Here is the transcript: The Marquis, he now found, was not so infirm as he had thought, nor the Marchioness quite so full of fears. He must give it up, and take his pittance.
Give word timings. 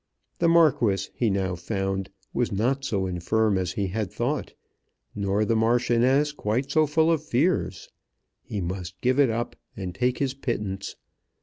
The 0.39 0.47
Marquis, 0.47 1.09
he 1.13 1.29
now 1.29 1.55
found, 1.55 2.09
was 2.33 2.51
not 2.51 2.83
so 2.83 3.05
infirm 3.05 3.55
as 3.55 3.73
he 3.73 3.89
had 3.89 4.11
thought, 4.11 4.55
nor 5.13 5.45
the 5.45 5.55
Marchioness 5.55 6.31
quite 6.31 6.71
so 6.71 6.87
full 6.87 7.11
of 7.11 7.23
fears. 7.23 7.87
He 8.41 8.61
must 8.61 8.99
give 9.01 9.19
it 9.19 9.29
up, 9.29 9.55
and 9.77 9.93
take 9.93 10.17
his 10.17 10.33
pittance. 10.33 10.95